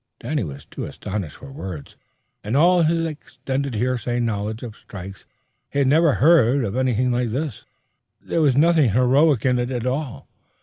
Danny 0.19 0.43
was 0.43 0.65
too 0.65 0.85
astonished 0.85 1.35
for 1.37 1.51
words. 1.51 1.95
In 2.43 2.55
all 2.55 2.81
his 2.81 3.05
extended 3.05 3.75
hearsay 3.75 4.19
knowledge 4.19 4.63
of 4.63 4.75
strikes 4.75 5.25
he 5.69 5.83
never 5.83 6.13
had 6.13 6.21
heard 6.21 6.63
of 6.65 6.75
anything 6.75 7.11
like 7.11 7.29
this. 7.29 7.67
There 8.19 8.41
was 8.41 8.57
nothing 8.57 8.89
heroic 8.93 9.45
in 9.45 9.59
it 9.59 9.69
at 9.69 9.85
all. 9.85 10.27